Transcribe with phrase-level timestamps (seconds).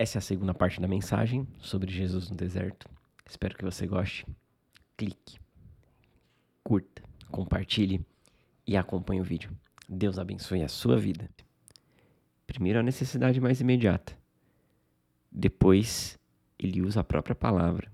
[0.00, 2.88] Essa é a segunda parte da mensagem sobre Jesus no deserto.
[3.26, 4.26] Espero que você goste.
[4.96, 5.38] Clique,
[6.64, 8.02] curta, compartilhe
[8.66, 9.54] e acompanhe o vídeo.
[9.86, 11.28] Deus abençoe a sua vida.
[12.46, 14.16] Primeiro, a necessidade mais imediata.
[15.30, 16.18] Depois,
[16.58, 17.92] ele usa a própria palavra.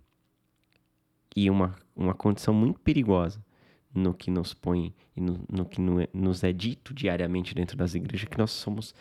[1.35, 3.45] E uma, uma condição muito perigosa
[3.93, 7.97] no que nos põe e no, no que no, nos é dito diariamente dentro das
[7.97, 8.95] igrejas, que nós somos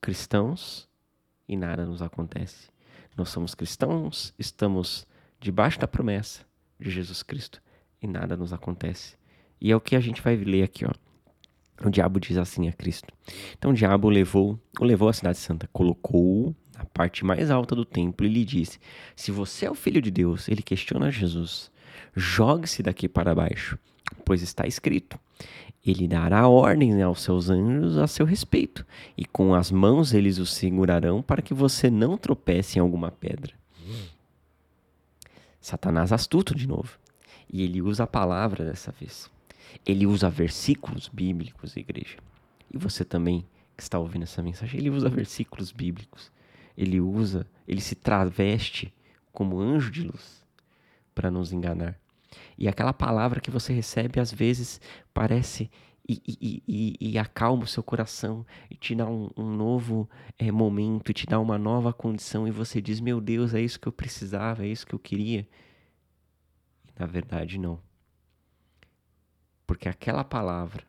[0.00, 0.90] cristãos
[1.48, 2.68] e nada nos acontece.
[3.16, 5.06] Nós somos cristãos, estamos
[5.40, 6.44] debaixo da promessa
[6.78, 7.60] de Jesus Cristo
[8.00, 9.16] e nada nos acontece.
[9.60, 10.92] E é o que a gente vai ler aqui, ó.
[11.84, 13.12] O diabo diz assim a Cristo.
[13.56, 17.84] Então o diabo levou, o levou à cidade santa, colocou-o na parte mais alta do
[17.84, 18.78] templo e lhe disse:
[19.16, 21.70] Se você é o filho de Deus, ele questiona Jesus.
[22.14, 23.78] Jogue-se daqui para baixo,
[24.24, 25.18] pois está escrito:
[25.84, 28.86] Ele dará ordens aos seus anjos a seu respeito,
[29.16, 33.52] e com as mãos eles o segurarão para que você não tropece em alguma pedra.
[35.62, 36.98] Satanás astuto de novo.
[37.50, 39.30] E ele usa a palavra dessa vez.
[39.86, 42.18] Ele usa versículos bíblicos, igreja.
[42.72, 46.32] E você também que está ouvindo essa mensagem, ele usa versículos bíblicos.
[46.76, 48.92] Ele usa, ele se traveste
[49.32, 50.44] como anjo de luz
[51.14, 51.98] para nos enganar.
[52.56, 54.80] E aquela palavra que você recebe às vezes
[55.12, 55.70] parece
[56.08, 60.50] e, e, e, e, acalma o seu coração e te dá um, um novo é,
[60.50, 63.92] momento, te dá uma nova condição, e você diz: Meu Deus, é isso que eu
[63.92, 65.46] precisava, é isso que eu queria.
[66.84, 67.80] E na verdade, não.
[69.64, 70.84] Porque aquela palavra,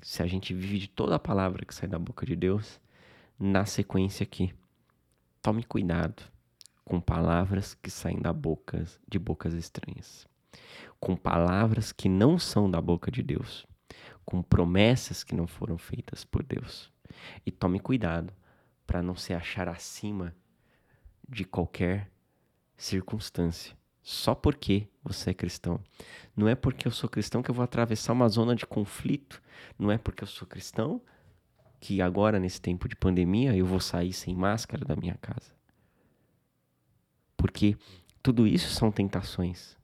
[0.00, 2.80] se a gente vive de toda a palavra que sai da boca de Deus,
[3.38, 4.54] na sequência aqui,
[5.42, 6.22] tome cuidado
[6.88, 10.26] com palavras que saem da boca de bocas estranhas,
[10.98, 13.66] com palavras que não são da boca de Deus,
[14.24, 16.90] com promessas que não foram feitas por Deus.
[17.44, 18.32] E tome cuidado
[18.86, 20.34] para não se achar acima
[21.28, 22.10] de qualquer
[22.74, 25.78] circunstância, só porque você é cristão.
[26.34, 29.42] Não é porque eu sou cristão que eu vou atravessar uma zona de conflito,
[29.78, 31.02] não é porque eu sou cristão
[31.78, 35.57] que agora nesse tempo de pandemia eu vou sair sem máscara da minha casa.
[37.38, 37.74] Porque
[38.22, 39.78] tudo isso são tentações.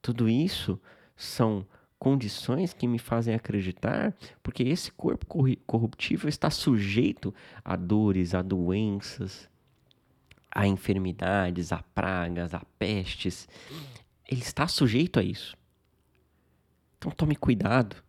[0.00, 0.80] Tudo isso
[1.14, 1.64] são
[1.96, 4.12] condições que me fazem acreditar,
[4.42, 5.24] porque esse corpo
[5.64, 7.32] corruptível está sujeito
[7.64, 9.48] a dores, a doenças,
[10.50, 13.48] a enfermidades, a pragas, a pestes.
[14.28, 15.56] Ele está sujeito a isso.
[16.98, 18.02] Então tome cuidado.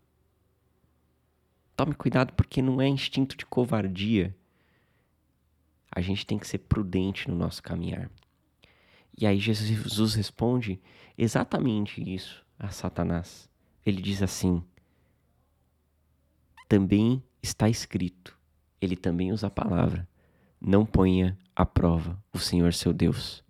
[1.76, 4.36] Tome cuidado porque não é instinto de covardia.
[5.92, 8.10] A gente tem que ser prudente no nosso caminhar.
[9.18, 10.82] E aí Jesus responde
[11.18, 13.50] exatamente isso a Satanás.
[13.86, 14.64] Ele diz assim:
[16.68, 18.36] também está escrito.
[18.82, 20.08] Ele também usa a palavra:
[20.60, 23.44] não ponha à prova o Senhor seu Deus.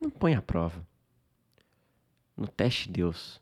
[0.00, 0.86] Não ponha à prova.
[2.36, 3.40] No teste Deus.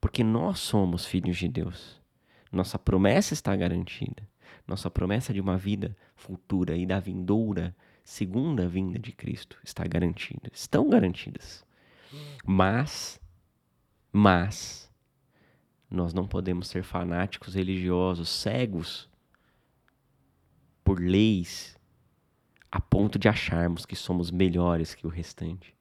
[0.00, 2.00] Porque nós somos filhos de Deus.
[2.52, 4.28] Nossa promessa está garantida.
[4.66, 7.74] Nossa promessa de uma vida futura e da vindoura
[8.08, 10.50] segunda vinda de Cristo está garantida.
[10.50, 11.62] Estão garantidas.
[12.42, 13.20] Mas,
[14.10, 14.90] mas,
[15.90, 19.10] nós não podemos ser fanáticos religiosos, cegos
[20.82, 21.76] por leis,
[22.72, 25.76] a ponto de acharmos que somos melhores que o restante,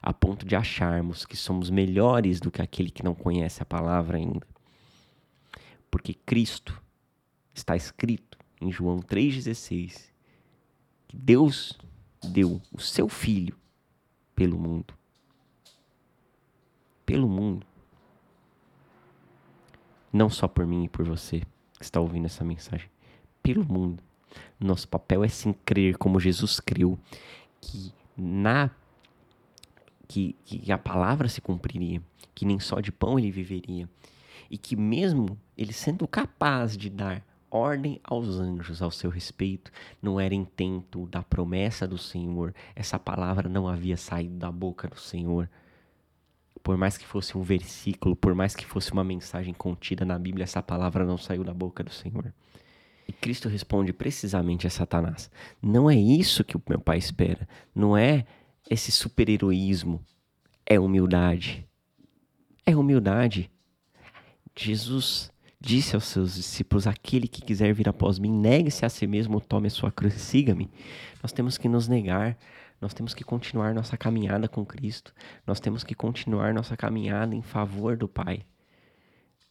[0.00, 4.16] a ponto de acharmos que somos melhores do que aquele que não conhece a palavra
[4.16, 4.48] ainda.
[5.90, 6.82] Porque Cristo
[7.52, 10.15] está escrito em João 3,16
[11.18, 11.78] Deus
[12.22, 13.56] deu o seu filho
[14.34, 14.94] pelo mundo.
[17.04, 17.66] Pelo mundo.
[20.12, 21.40] Não só por mim e por você
[21.78, 22.88] que está ouvindo essa mensagem.
[23.42, 24.02] Pelo mundo.
[24.60, 26.98] Nosso papel é sim crer como Jesus creu
[27.60, 28.70] que na
[30.06, 32.00] que, que a palavra se cumpriria,
[32.34, 33.88] que nem só de pão ele viveria
[34.50, 39.70] e que mesmo ele sendo capaz de dar ordem aos anjos ao seu respeito,
[40.00, 42.54] não era intento da promessa do Senhor.
[42.74, 45.48] Essa palavra não havia saído da boca do Senhor.
[46.62, 50.44] Por mais que fosse um versículo, por mais que fosse uma mensagem contida na Bíblia,
[50.44, 52.32] essa palavra não saiu da boca do Senhor.
[53.08, 55.30] E Cristo responde precisamente a Satanás:
[55.62, 57.48] Não é isso que o meu pai espera.
[57.74, 58.26] Não é
[58.68, 60.04] esse super-heroísmo.
[60.64, 61.64] É humildade.
[62.64, 63.48] É humildade.
[64.56, 65.30] Jesus
[65.60, 69.68] disse aos seus discípulos: Aquele que quiser vir após mim, negue-se a si mesmo, tome
[69.68, 70.70] a sua cruz e siga-me.
[71.22, 72.36] Nós temos que nos negar,
[72.80, 75.12] nós temos que continuar nossa caminhada com Cristo,
[75.46, 78.44] nós temos que continuar nossa caminhada em favor do Pai.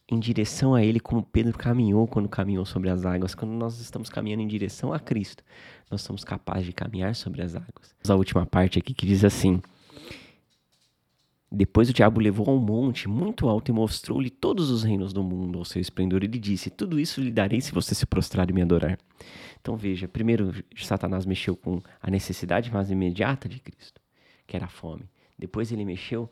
[0.08, 3.34] em direção a Ele como Pedro caminhou quando caminhou sobre as águas.
[3.34, 5.42] Quando nós estamos caminhando em direção a Cristo,
[5.90, 7.94] nós somos capazes de caminhar sobre as águas.
[8.08, 9.60] A última parte aqui que diz assim:
[11.56, 15.22] Depois o diabo levou a um monte muito alto e mostrou-lhe todos os reinos do
[15.24, 16.22] mundo ao seu esplendor.
[16.22, 18.98] Ele disse: Tudo isso lhe darei se você se prostrar e me adorar.
[19.58, 24.02] Então veja, primeiro Satanás mexeu com a necessidade mais imediata de Cristo,
[24.46, 25.08] que era a fome.
[25.38, 26.30] Depois ele mexeu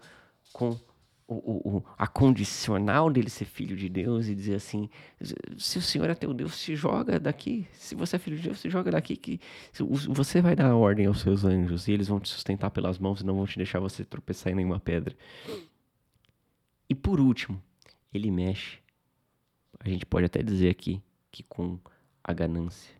[0.52, 0.78] com
[1.26, 4.90] o, o, a condicional dele ser filho de Deus e dizer assim:
[5.56, 7.66] se o Senhor é teu Deus, se joga daqui.
[7.72, 9.40] Se você é filho de Deus, se joga daqui que
[10.08, 13.26] você vai dar ordem aos seus anjos e eles vão te sustentar pelas mãos e
[13.26, 15.16] não vão te deixar você tropeçar em nenhuma pedra.
[16.88, 17.62] E por último,
[18.12, 18.78] ele mexe.
[19.80, 21.78] A gente pode até dizer aqui que com
[22.22, 22.94] a ganância,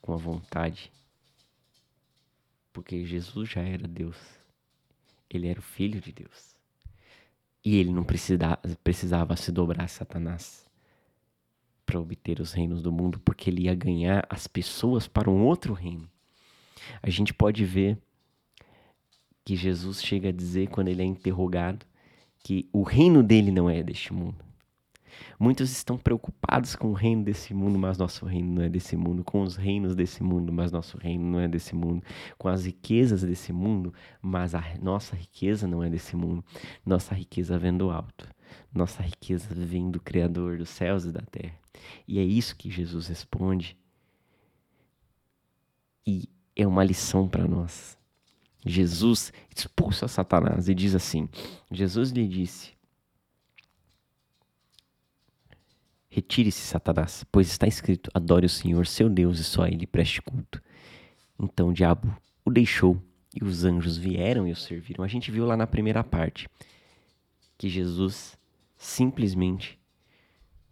[0.00, 0.92] com a vontade,
[2.72, 4.16] porque Jesus já era Deus.
[5.30, 6.53] Ele era o filho de Deus.
[7.64, 10.64] E ele não precisava, precisava se dobrar a Satanás
[11.86, 15.72] para obter os reinos do mundo, porque ele ia ganhar as pessoas para um outro
[15.72, 16.08] reino.
[17.02, 17.98] A gente pode ver
[19.44, 21.84] que Jesus chega a dizer, quando ele é interrogado,
[22.42, 24.44] que o reino dele não é deste mundo.
[25.38, 29.24] Muitos estão preocupados com o reino desse mundo, mas nosso reino não é desse mundo.
[29.24, 32.02] Com os reinos desse mundo, mas nosso reino não é desse mundo.
[32.38, 36.44] Com as riquezas desse mundo, mas a nossa riqueza não é desse mundo.
[36.84, 38.28] Nossa riqueza vem do alto.
[38.72, 41.54] Nossa riqueza vem do Criador dos céus e da terra.
[42.06, 43.76] E é isso que Jesus responde.
[46.06, 47.98] E é uma lição para nós.
[48.64, 51.28] Jesus expulsa Satanás e diz assim:
[51.70, 52.73] Jesus lhe disse:
[56.14, 60.22] Retire-se, Satanás, pois está escrito: adore o Senhor, seu Deus, e só a ele preste
[60.22, 60.62] culto.
[61.36, 63.02] Então o diabo o deixou
[63.34, 65.02] e os anjos vieram e o serviram.
[65.02, 66.48] A gente viu lá na primeira parte
[67.58, 68.38] que Jesus
[68.76, 69.76] simplesmente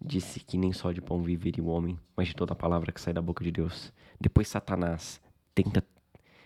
[0.00, 3.00] disse que nem só de pão viveria o homem, mas de toda a palavra que
[3.00, 3.92] sai da boca de Deus.
[4.20, 5.20] Depois Satanás
[5.56, 5.84] tenta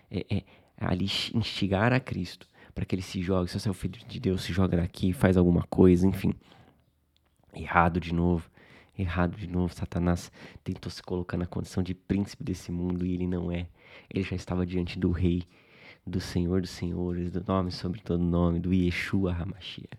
[0.09, 0.43] é, é,
[0.75, 1.05] ali
[1.35, 3.51] instigar a Cristo para que ele se jogue.
[3.51, 6.33] Se você é o filho de Deus, se joga daqui, faz alguma coisa, enfim.
[7.53, 8.49] Errado de novo
[8.97, 9.73] errado de novo.
[9.73, 10.31] Satanás
[10.63, 13.67] tentou se colocar na condição de príncipe desse mundo e ele não é.
[14.09, 15.43] Ele já estava diante do rei,
[16.05, 19.89] do Senhor dos Senhores, do nome sobre todo nome, do Yeshua Hamashia.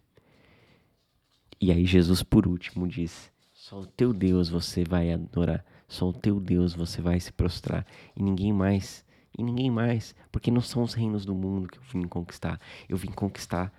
[1.60, 6.12] E aí Jesus por último diz: Só o teu Deus você vai adorar, só o
[6.12, 7.86] teu Deus você vai se prostrar
[8.16, 9.06] e ninguém mais.
[9.36, 12.60] E ninguém mais, porque não são os reinos do mundo que eu vim conquistar.
[12.88, 13.72] Eu vim conquistar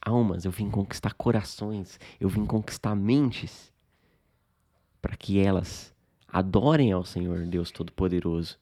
[0.00, 3.70] almas, eu vim conquistar corações, eu vim conquistar mentes
[5.06, 5.94] para que elas
[6.26, 8.58] adorem ao Senhor Deus Todo-Poderoso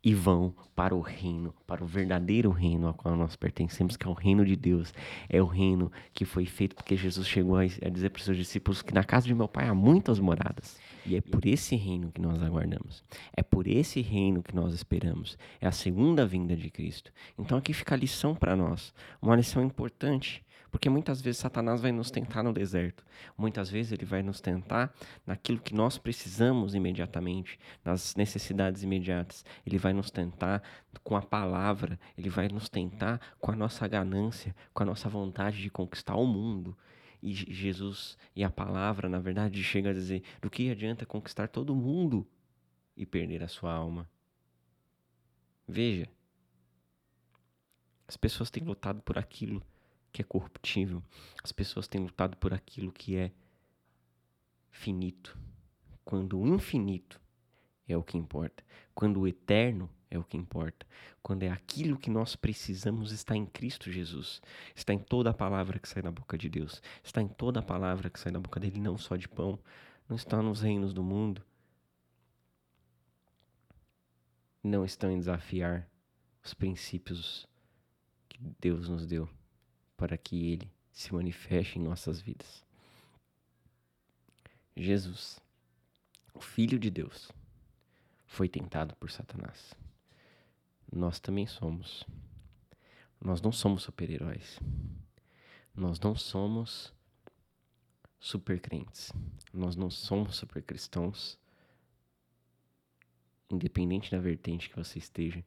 [0.00, 4.08] e vão para o reino, para o verdadeiro reino ao qual nós pertencemos, que é
[4.08, 4.94] o reino de Deus.
[5.28, 8.80] É o reino que foi feito porque Jesus chegou a dizer para os seus discípulos
[8.80, 10.78] que na casa de meu pai há muitas moradas.
[11.04, 13.02] E é por esse reino que nós aguardamos.
[13.36, 15.36] É por esse reino que nós esperamos.
[15.60, 17.10] É a segunda vinda de Cristo.
[17.36, 21.92] Então aqui fica a lição para nós, uma lição importante porque muitas vezes Satanás vai
[21.92, 23.04] nos tentar no deserto.
[23.36, 24.94] Muitas vezes ele vai nos tentar
[25.26, 29.44] naquilo que nós precisamos imediatamente, nas necessidades imediatas.
[29.66, 30.62] Ele vai nos tentar
[31.02, 35.62] com a palavra, ele vai nos tentar com a nossa ganância, com a nossa vontade
[35.62, 36.76] de conquistar o mundo.
[37.22, 41.74] E Jesus e a palavra, na verdade, chega a dizer: do que adianta conquistar todo
[41.74, 42.26] mundo
[42.96, 44.08] e perder a sua alma?
[45.66, 46.08] Veja,
[48.06, 49.62] as pessoas têm lutado por aquilo
[50.12, 51.02] que é corruptível.
[51.42, 53.32] As pessoas têm lutado por aquilo que é
[54.70, 55.38] finito.
[56.04, 57.20] Quando o infinito
[57.86, 58.64] é o que importa.
[58.94, 60.86] Quando o eterno é o que importa.
[61.22, 64.40] Quando é aquilo que nós precisamos está em Cristo Jesus.
[64.74, 66.82] Está em toda a palavra que sai da boca de Deus.
[67.02, 69.58] Está em toda a palavra que sai da boca dele, não só de pão.
[70.08, 71.42] Não está nos reinos do mundo.
[74.62, 75.88] Não estão em desafiar
[76.42, 77.46] os princípios
[78.28, 79.28] que Deus nos deu
[79.98, 82.64] para que ele se manifeste em nossas vidas.
[84.74, 85.40] Jesus,
[86.32, 87.32] o Filho de Deus,
[88.24, 89.74] foi tentado por Satanás.
[90.90, 92.04] Nós também somos.
[93.20, 94.60] Nós não somos super-heróis.
[95.74, 96.94] Nós não somos
[98.20, 99.12] super crentes.
[99.52, 101.36] Nós não somos super cristãos
[103.50, 105.44] independente da vertente que você esteja,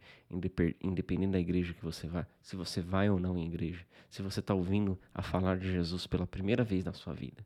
[0.81, 4.39] independente da igreja que você vá, se você vai ou não em igreja, se você
[4.39, 7.45] está ouvindo a falar de Jesus pela primeira vez na sua vida.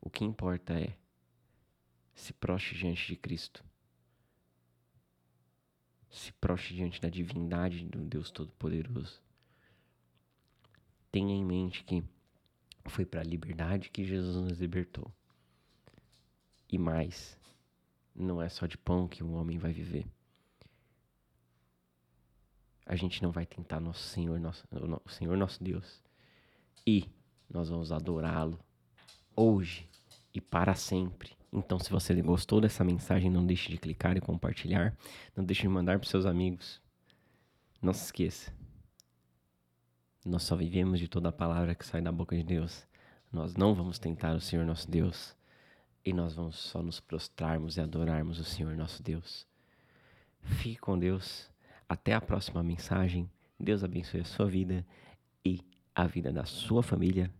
[0.00, 0.96] O que importa é
[2.14, 3.64] se proste diante de Cristo.
[6.10, 9.20] Se proste diante da divindade do Deus Todo-Poderoso.
[11.12, 12.02] Tenha em mente que
[12.86, 15.12] Foi para a liberdade que Jesus nos libertou.
[16.68, 17.38] E mais,
[18.14, 20.06] não é só de pão que um homem vai viver.
[22.84, 24.66] A gente não vai tentar nosso Senhor, nosso,
[25.04, 26.02] o Senhor nosso Deus.
[26.86, 27.08] E
[27.48, 28.58] nós vamos adorá-lo
[29.36, 29.88] hoje
[30.34, 31.36] e para sempre.
[31.52, 34.96] Então, se você gostou dessa mensagem, não deixe de clicar e compartilhar.
[35.36, 36.80] Não deixe de mandar para seus amigos.
[37.82, 38.52] Não se esqueça.
[40.24, 42.86] Nós só vivemos de toda a palavra que sai da boca de Deus.
[43.32, 45.34] Nós não vamos tentar o Senhor nosso Deus.
[46.04, 49.46] E nós vamos só nos prostrarmos e adorarmos o Senhor nosso Deus.
[50.42, 51.50] Fique com Deus.
[51.88, 53.30] Até a próxima mensagem.
[53.58, 54.86] Deus abençoe a sua vida
[55.44, 55.60] e
[55.94, 57.30] a vida da sua família.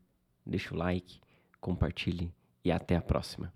[0.45, 1.21] Deixe o like,
[1.61, 2.33] compartilhe
[2.65, 3.53] e até a próxima.